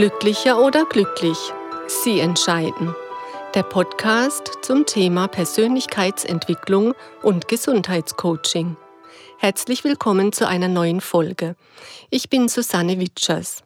Glücklicher 0.00 0.58
oder 0.58 0.86
glücklich? 0.86 1.36
Sie 1.86 2.20
entscheiden. 2.20 2.94
Der 3.54 3.62
Podcast 3.62 4.50
zum 4.62 4.86
Thema 4.86 5.28
Persönlichkeitsentwicklung 5.28 6.94
und 7.22 7.48
Gesundheitscoaching. 7.48 8.78
Herzlich 9.36 9.84
willkommen 9.84 10.32
zu 10.32 10.48
einer 10.48 10.68
neuen 10.68 11.02
Folge. 11.02 11.54
Ich 12.08 12.30
bin 12.30 12.48
Susanne 12.48 12.98
Witschers. 12.98 13.62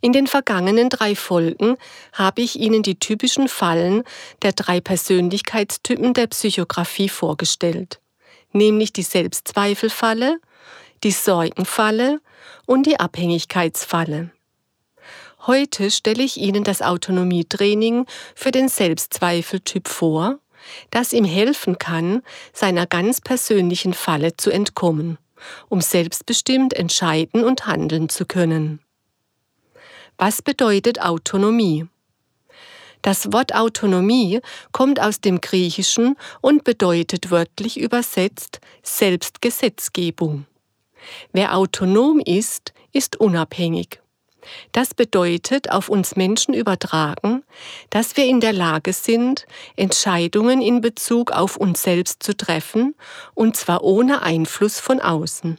In 0.00 0.12
den 0.12 0.28
vergangenen 0.28 0.90
drei 0.90 1.16
Folgen 1.16 1.76
habe 2.12 2.42
ich 2.42 2.54
Ihnen 2.54 2.84
die 2.84 3.00
typischen 3.00 3.48
Fallen 3.48 4.04
der 4.42 4.52
drei 4.52 4.80
Persönlichkeitstypen 4.80 6.14
der 6.14 6.28
Psychografie 6.28 7.08
vorgestellt, 7.08 7.98
nämlich 8.52 8.92
die 8.92 9.02
Selbstzweifelfalle, 9.02 10.38
die 11.02 11.10
Sorgenfalle 11.10 12.20
und 12.64 12.86
die 12.86 13.00
Abhängigkeitsfalle. 13.00 14.30
Heute 15.46 15.90
stelle 15.90 16.22
ich 16.22 16.36
Ihnen 16.36 16.64
das 16.64 16.82
Autonomietraining 16.82 18.04
für 18.34 18.50
den 18.50 18.68
Selbstzweifeltyp 18.68 19.88
vor, 19.88 20.38
das 20.90 21.14
ihm 21.14 21.24
helfen 21.24 21.78
kann, 21.78 22.22
seiner 22.52 22.86
ganz 22.86 23.22
persönlichen 23.22 23.94
Falle 23.94 24.36
zu 24.36 24.50
entkommen, 24.50 25.16
um 25.70 25.80
selbstbestimmt 25.80 26.74
entscheiden 26.74 27.42
und 27.42 27.64
handeln 27.64 28.10
zu 28.10 28.26
können. 28.26 28.80
Was 30.18 30.42
bedeutet 30.42 31.00
Autonomie? 31.00 31.86
Das 33.00 33.32
Wort 33.32 33.54
Autonomie 33.54 34.40
kommt 34.72 35.00
aus 35.00 35.22
dem 35.22 35.40
Griechischen 35.40 36.16
und 36.42 36.64
bedeutet 36.64 37.30
wörtlich 37.30 37.80
übersetzt 37.80 38.60
Selbstgesetzgebung. 38.82 40.44
Wer 41.32 41.56
autonom 41.56 42.20
ist, 42.20 42.74
ist 42.92 43.16
unabhängig. 43.16 44.00
Das 44.72 44.94
bedeutet 44.94 45.70
auf 45.70 45.88
uns 45.88 46.16
Menschen 46.16 46.54
übertragen, 46.54 47.42
dass 47.90 48.16
wir 48.16 48.24
in 48.26 48.40
der 48.40 48.52
Lage 48.52 48.92
sind, 48.92 49.46
Entscheidungen 49.76 50.60
in 50.62 50.80
Bezug 50.80 51.32
auf 51.32 51.56
uns 51.56 51.82
selbst 51.82 52.22
zu 52.22 52.36
treffen, 52.36 52.94
und 53.34 53.56
zwar 53.56 53.82
ohne 53.82 54.22
Einfluss 54.22 54.80
von 54.80 55.00
außen. 55.00 55.58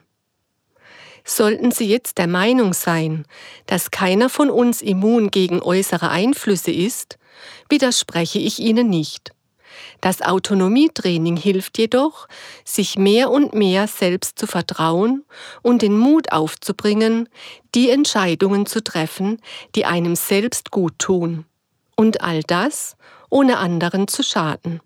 Sollten 1.24 1.72
Sie 1.72 1.88
jetzt 1.88 2.18
der 2.18 2.28
Meinung 2.28 2.74
sein, 2.74 3.26
dass 3.68 3.92
keiner 3.92 4.30
von 4.30 4.50
uns 4.50 4.82
immun 4.82 5.30
gegen 5.30 5.62
äußere 5.62 6.10
Einflüsse 6.10 6.72
ist, 6.72 7.20
widerspreche 7.70 8.40
ich 8.40 8.60
Ihnen 8.60 8.90
nicht. 8.90 9.32
Das 10.02 10.22
Autonomietraining 10.22 11.38
hilft 11.38 11.78
jedoch, 11.78 12.28
sich 12.66 12.98
mehr 12.98 13.30
und 13.30 13.54
mehr 13.54 13.88
selbst 13.88 14.40
zu 14.40 14.48
vertrauen 14.48 15.24
und 15.62 15.82
den 15.82 15.98
Mut 15.98 16.32
aufzubringen, 16.32 17.30
die 17.76 17.90
Entscheidungen 17.90 18.66
zu 18.66 18.84
treffen, 18.84 19.42
die 19.76 19.86
einem 19.86 20.16
selbst 20.16 20.72
gut 20.72 20.98
tun. 21.00 21.46
Und 21.96 22.22
all 22.22 22.42
das, 22.44 22.96
ohne 23.30 23.58
anderen 23.58 24.08
zu 24.08 24.24
schaden. 24.24 24.82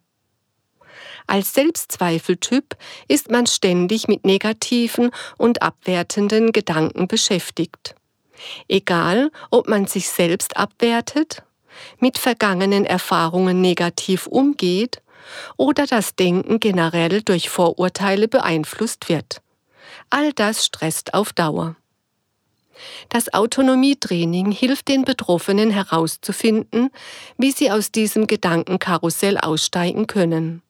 Als 1.27 1.53
Selbstzweifeltyp 1.53 2.75
ist 3.07 3.31
man 3.31 3.47
ständig 3.47 4.07
mit 4.07 4.25
negativen 4.25 5.11
und 5.37 5.61
abwertenden 5.61 6.51
Gedanken 6.51 7.07
beschäftigt. 7.07 7.95
Egal, 8.67 9.31
ob 9.49 9.67
man 9.67 9.87
sich 9.87 10.09
selbst 10.09 10.57
abwertet, 10.57 11.43
mit 11.99 12.17
vergangenen 12.17 12.85
Erfahrungen 12.85 13.61
negativ 13.61 14.27
umgeht 14.27 15.01
oder 15.57 15.85
das 15.85 16.15
Denken 16.15 16.59
generell 16.59 17.21
durch 17.21 17.49
Vorurteile 17.49 18.27
beeinflusst 18.27 19.09
wird. 19.09 19.41
All 20.09 20.33
das 20.33 20.65
stresst 20.65 21.13
auf 21.13 21.33
Dauer. 21.33 21.75
Das 23.09 23.33
Autonomietraining 23.33 24.51
hilft 24.51 24.89
den 24.89 25.05
Betroffenen 25.05 25.71
herauszufinden, 25.71 26.89
wie 27.37 27.51
sie 27.51 27.71
aus 27.71 27.91
diesem 27.91 28.27
Gedankenkarussell 28.27 29.37
aussteigen 29.37 30.07
können. 30.07 30.61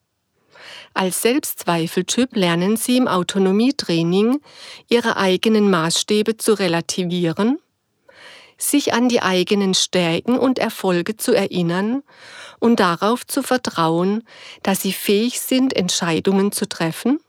Als 0.93 1.21
Selbstzweifeltyp 1.23 2.35
lernen 2.35 2.77
sie 2.77 2.97
im 2.97 3.07
Autonomietraining, 3.07 4.39
ihre 4.87 5.17
eigenen 5.17 5.69
Maßstäbe 5.69 6.37
zu 6.37 6.53
relativieren 6.53 7.59
sich 8.57 8.93
an 8.93 9.09
die 9.09 9.21
eigenen 9.21 9.73
Stärken 9.73 10.37
und 10.37 10.59
Erfolge 10.59 11.17
zu 11.17 11.33
erinnern 11.33 12.03
und 12.59 12.79
darauf 12.79 13.25
zu 13.25 13.43
vertrauen, 13.43 14.23
dass 14.63 14.81
sie 14.81 14.93
fähig 14.93 15.41
sind, 15.41 15.75
Entscheidungen 15.75 16.51
zu 16.51 16.67
treffen, 16.67 17.19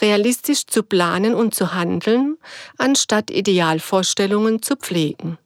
realistisch 0.00 0.66
zu 0.66 0.82
planen 0.82 1.34
und 1.34 1.54
zu 1.54 1.74
handeln, 1.74 2.36
anstatt 2.76 3.30
Idealvorstellungen 3.30 4.62
zu 4.62 4.76
pflegen. 4.76 5.38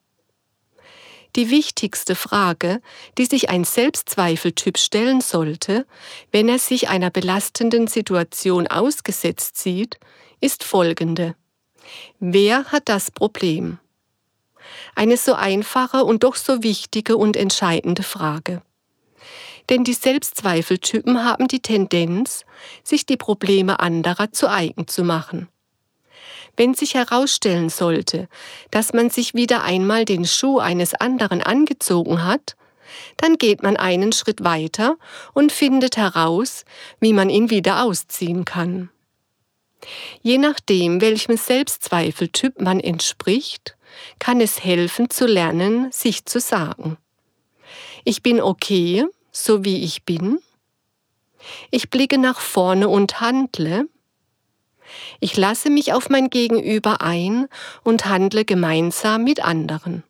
Die 1.34 1.48
wichtigste 1.48 2.14
Frage, 2.14 2.82
die 3.16 3.24
sich 3.24 3.48
ein 3.48 3.64
Selbstzweifeltyp 3.64 4.76
stellen 4.76 5.22
sollte, 5.22 5.86
wenn 6.30 6.48
er 6.48 6.58
sich 6.58 6.90
einer 6.90 7.10
belastenden 7.10 7.86
Situation 7.86 8.66
ausgesetzt 8.66 9.56
sieht, 9.56 9.98
ist 10.40 10.62
folgende. 10.62 11.34
Wer 12.20 12.66
hat 12.66 12.88
das 12.88 13.10
Problem? 13.10 13.78
Eine 14.94 15.16
so 15.16 15.34
einfache 15.34 16.04
und 16.04 16.22
doch 16.22 16.36
so 16.36 16.62
wichtige 16.62 17.16
und 17.16 17.36
entscheidende 17.36 18.02
Frage. 18.02 18.62
Denn 19.70 19.84
die 19.84 19.94
Selbstzweifeltypen 19.94 21.24
haben 21.24 21.48
die 21.48 21.60
Tendenz, 21.60 22.44
sich 22.82 23.06
die 23.06 23.16
Probleme 23.16 23.80
anderer 23.80 24.32
zu 24.32 24.50
eigen 24.50 24.88
zu 24.88 25.04
machen. 25.04 25.48
Wenn 26.56 26.74
sich 26.74 26.94
herausstellen 26.94 27.70
sollte, 27.70 28.28
dass 28.70 28.92
man 28.92 29.08
sich 29.08 29.34
wieder 29.34 29.62
einmal 29.62 30.04
den 30.04 30.26
Schuh 30.26 30.58
eines 30.58 30.94
anderen 30.94 31.42
angezogen 31.42 32.24
hat, 32.24 32.56
dann 33.16 33.38
geht 33.38 33.62
man 33.62 33.76
einen 33.76 34.12
Schritt 34.12 34.44
weiter 34.44 34.96
und 35.32 35.50
findet 35.50 35.96
heraus, 35.96 36.64
wie 37.00 37.14
man 37.14 37.30
ihn 37.30 37.48
wieder 37.48 37.84
ausziehen 37.84 38.44
kann. 38.44 38.90
Je 40.20 40.38
nachdem, 40.38 41.00
welchem 41.00 41.36
Selbstzweifeltyp 41.36 42.60
man 42.60 42.80
entspricht, 42.80 43.76
kann 44.18 44.40
es 44.40 44.62
helfen 44.64 45.10
zu 45.10 45.26
lernen, 45.26 45.90
sich 45.92 46.24
zu 46.24 46.40
sagen. 46.40 46.96
Ich 48.04 48.22
bin 48.22 48.40
okay, 48.40 49.04
so 49.30 49.64
wie 49.64 49.82
ich 49.84 50.04
bin. 50.04 50.38
Ich 51.70 51.90
blicke 51.90 52.18
nach 52.18 52.40
vorne 52.40 52.88
und 52.88 53.20
handle. 53.20 53.88
Ich 55.20 55.36
lasse 55.36 55.70
mich 55.70 55.92
auf 55.92 56.10
mein 56.10 56.30
Gegenüber 56.30 57.00
ein 57.00 57.48
und 57.82 58.06
handle 58.06 58.44
gemeinsam 58.44 59.24
mit 59.24 59.42
anderen. 59.42 60.04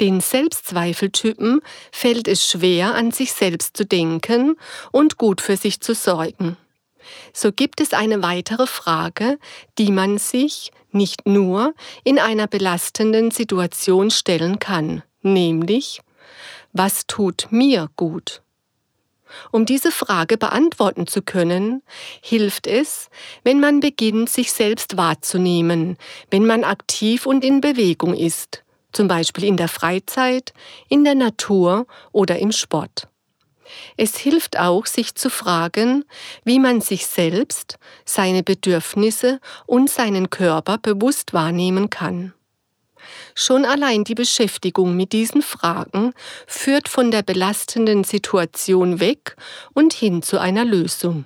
Den 0.00 0.20
Selbstzweifeltypen 0.20 1.60
fällt 1.92 2.26
es 2.26 2.48
schwer, 2.48 2.94
an 2.94 3.10
sich 3.10 3.32
selbst 3.32 3.76
zu 3.76 3.84
denken 3.84 4.56
und 4.92 5.18
gut 5.18 5.42
für 5.42 5.58
sich 5.58 5.80
zu 5.80 5.94
sorgen. 5.94 6.56
So 7.32 7.52
gibt 7.52 7.80
es 7.80 7.92
eine 7.92 8.22
weitere 8.22 8.66
Frage, 8.66 9.38
die 9.78 9.90
man 9.90 10.18
sich, 10.18 10.70
nicht 10.92 11.26
nur 11.26 11.74
in 12.04 12.18
einer 12.18 12.46
belastenden 12.46 13.30
Situation 13.30 14.10
stellen 14.10 14.58
kann, 14.58 15.02
nämlich, 15.22 16.00
was 16.72 17.06
tut 17.06 17.48
mir 17.50 17.88
gut? 17.96 18.42
Um 19.52 19.66
diese 19.66 19.92
Frage 19.92 20.36
beantworten 20.36 21.06
zu 21.06 21.22
können, 21.22 21.82
hilft 22.20 22.66
es, 22.66 23.08
wenn 23.44 23.60
man 23.60 23.80
beginnt, 23.80 24.28
sich 24.28 24.52
selbst 24.52 24.96
wahrzunehmen, 24.96 25.96
wenn 26.30 26.46
man 26.46 26.64
aktiv 26.64 27.26
und 27.26 27.44
in 27.44 27.60
Bewegung 27.60 28.14
ist, 28.14 28.64
zum 28.92 29.08
Beispiel 29.08 29.44
in 29.44 29.56
der 29.56 29.68
Freizeit, 29.68 30.52
in 30.88 31.04
der 31.04 31.14
Natur 31.14 31.86
oder 32.12 32.38
im 32.38 32.50
Sport. 32.52 33.09
Es 33.96 34.16
hilft 34.16 34.58
auch, 34.58 34.86
sich 34.86 35.14
zu 35.14 35.30
fragen, 35.30 36.04
wie 36.44 36.58
man 36.58 36.80
sich 36.80 37.06
selbst, 37.06 37.78
seine 38.04 38.42
Bedürfnisse 38.42 39.40
und 39.66 39.90
seinen 39.90 40.30
Körper 40.30 40.78
bewusst 40.78 41.32
wahrnehmen 41.32 41.90
kann. 41.90 42.32
Schon 43.34 43.64
allein 43.64 44.04
die 44.04 44.14
Beschäftigung 44.14 44.96
mit 44.96 45.12
diesen 45.12 45.42
Fragen 45.42 46.12
führt 46.46 46.88
von 46.88 47.10
der 47.10 47.22
belastenden 47.22 48.04
Situation 48.04 49.00
weg 49.00 49.36
und 49.72 49.92
hin 49.92 50.22
zu 50.22 50.38
einer 50.38 50.64
Lösung. 50.64 51.24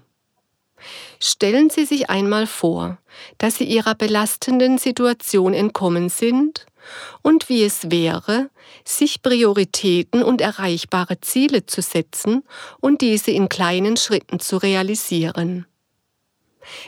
Stellen 1.20 1.70
Sie 1.70 1.84
sich 1.84 2.10
einmal 2.10 2.46
vor, 2.46 2.98
dass 3.38 3.56
Sie 3.56 3.64
Ihrer 3.64 3.94
belastenden 3.94 4.78
Situation 4.78 5.54
entkommen 5.54 6.08
sind 6.08 6.66
und 7.22 7.48
wie 7.48 7.64
es 7.64 7.90
wäre, 7.90 8.50
sich 8.84 9.22
Prioritäten 9.22 10.22
und 10.22 10.40
erreichbare 10.40 11.20
Ziele 11.20 11.66
zu 11.66 11.82
setzen 11.82 12.42
und 12.80 13.00
diese 13.00 13.30
in 13.30 13.48
kleinen 13.48 13.96
Schritten 13.96 14.40
zu 14.40 14.56
realisieren. 14.56 15.66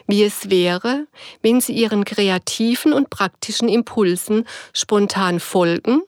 Wie 0.06 0.22
es 0.22 0.48
wäre, 0.50 1.06
wenn 1.43 1.60
Sie 1.60 1.72
Ihren 1.72 2.04
kreativen 2.04 2.93
und 2.93 3.10
praktischen 3.10 3.69
Impulsen 3.69 4.46
spontan 4.72 5.40
folgen 5.40 6.02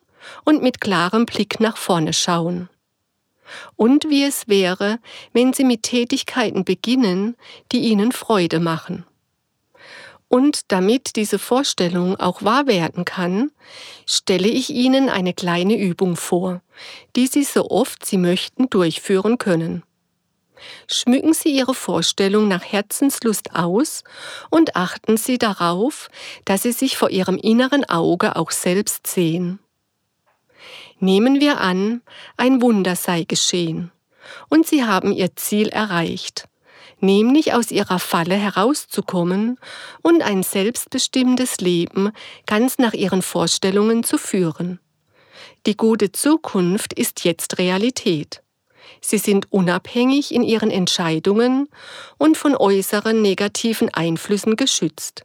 und 0.44 0.62
mit 0.62 0.80
klarem 0.80 1.26
Blick 1.26 1.60
nach 1.60 1.76
vorne 1.76 2.12
schauen. 2.12 2.68
Und 3.76 4.08
wie 4.08 4.24
es 4.24 4.48
wäre, 4.48 4.98
wenn 5.32 5.52
Sie 5.52 5.64
mit 5.64 5.82
Tätigkeiten 5.82 6.64
beginnen, 6.64 7.36
die 7.72 7.80
Ihnen 7.80 8.12
Freude 8.12 8.60
machen 8.60 9.04
Und 10.28 10.70
damit 10.72 11.16
diese 11.16 11.38
Vorstellung 11.38 12.16
auch 12.16 12.42
wahr 12.42 12.66
werden 12.66 13.04
kann, 13.04 13.50
stelle 14.06 14.48
ich 14.48 14.70
Ihnen 14.70 15.08
eine 15.08 15.32
kleine 15.32 15.78
Übung 15.78 16.16
vor, 16.16 16.60
die 17.16 17.26
Sie 17.26 17.44
so 17.44 17.70
oft 17.70 18.04
Sie 18.04 18.18
möchten 18.18 18.68
durchführen 18.68 19.38
können. 19.38 19.82
Schmücken 20.90 21.34
Sie 21.34 21.50
Ihre 21.50 21.74
Vorstellung 21.74 22.48
nach 22.48 22.64
Herzenslust 22.64 23.54
aus 23.54 24.02
und 24.50 24.76
achten 24.76 25.16
Sie 25.16 25.38
darauf, 25.38 26.08
dass 26.44 26.62
Sie 26.62 26.72
sich 26.72 26.96
vor 26.96 27.10
Ihrem 27.10 27.36
inneren 27.38 27.88
Auge 27.88 28.36
auch 28.36 28.50
selbst 28.50 29.06
sehen. 29.06 29.60
Nehmen 31.00 31.40
wir 31.40 31.60
an, 31.60 32.02
ein 32.36 32.60
Wunder 32.60 32.96
sei 32.96 33.24
geschehen 33.24 33.92
und 34.48 34.66
Sie 34.66 34.84
haben 34.84 35.12
Ihr 35.12 35.36
Ziel 35.36 35.68
erreicht, 35.68 36.48
nämlich 37.00 37.52
aus 37.52 37.70
Ihrer 37.70 37.98
Falle 37.98 38.34
herauszukommen 38.34 39.58
und 40.02 40.22
ein 40.22 40.42
selbstbestimmtes 40.42 41.58
Leben 41.58 42.10
ganz 42.46 42.78
nach 42.78 42.94
Ihren 42.94 43.22
Vorstellungen 43.22 44.02
zu 44.02 44.18
führen. 44.18 44.80
Die 45.66 45.76
gute 45.76 46.12
Zukunft 46.12 46.92
ist 46.92 47.24
jetzt 47.24 47.58
Realität. 47.58 48.42
Sie 49.00 49.18
sind 49.18 49.52
unabhängig 49.52 50.34
in 50.34 50.42
ihren 50.42 50.70
Entscheidungen 50.70 51.68
und 52.16 52.36
von 52.36 52.56
äußeren 52.56 53.20
negativen 53.20 53.92
Einflüssen 53.92 54.56
geschützt. 54.56 55.24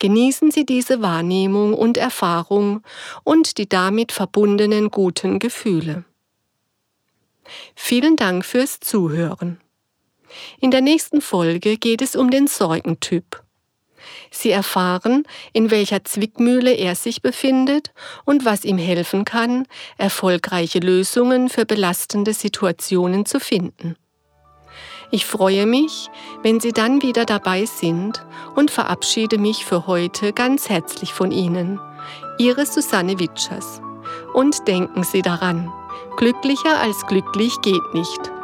Genießen 0.00 0.50
Sie 0.50 0.66
diese 0.66 1.02
Wahrnehmung 1.02 1.74
und 1.74 1.96
Erfahrung 1.96 2.82
und 3.22 3.58
die 3.58 3.68
damit 3.68 4.12
verbundenen 4.12 4.90
guten 4.90 5.38
Gefühle. 5.38 6.04
Vielen 7.76 8.16
Dank 8.16 8.44
fürs 8.44 8.80
Zuhören. 8.80 9.60
In 10.58 10.70
der 10.70 10.80
nächsten 10.80 11.20
Folge 11.20 11.76
geht 11.76 12.02
es 12.02 12.16
um 12.16 12.30
den 12.30 12.46
Sorgentyp. 12.46 13.42
Sie 14.30 14.50
erfahren, 14.50 15.24
in 15.52 15.70
welcher 15.70 16.04
Zwickmühle 16.04 16.72
er 16.72 16.94
sich 16.94 17.20
befindet 17.20 17.92
und 18.24 18.44
was 18.46 18.64
ihm 18.64 18.78
helfen 18.78 19.26
kann, 19.26 19.66
erfolgreiche 19.98 20.78
Lösungen 20.78 21.50
für 21.50 21.66
belastende 21.66 22.32
Situationen 22.32 23.26
zu 23.26 23.38
finden. 23.38 23.96
Ich 25.12 25.26
freue 25.26 25.66
mich, 25.66 26.08
wenn 26.42 26.60
Sie 26.60 26.72
dann 26.72 27.02
wieder 27.02 27.24
dabei 27.24 27.64
sind 27.64 28.24
und 28.54 28.70
verabschiede 28.70 29.38
mich 29.38 29.64
für 29.64 29.88
heute 29.88 30.32
ganz 30.32 30.68
herzlich 30.68 31.12
von 31.12 31.32
Ihnen. 31.32 31.80
Ihre 32.38 32.64
Susanne 32.64 33.18
Witschers. 33.18 33.80
Und 34.34 34.68
denken 34.68 35.02
Sie 35.02 35.22
daran, 35.22 35.72
glücklicher 36.16 36.80
als 36.80 37.06
glücklich 37.06 37.60
geht 37.62 37.94
nicht. 37.94 38.39